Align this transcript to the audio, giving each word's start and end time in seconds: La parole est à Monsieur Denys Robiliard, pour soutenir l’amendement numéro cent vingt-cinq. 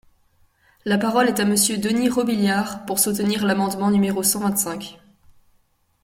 La 0.83 0.97
parole 0.97 1.27
est 1.27 1.39
à 1.39 1.45
Monsieur 1.45 1.77
Denys 1.77 2.09
Robiliard, 2.09 2.87
pour 2.87 2.97
soutenir 2.97 3.45
l’amendement 3.45 3.91
numéro 3.91 4.23
cent 4.23 4.39
vingt-cinq. 4.39 4.99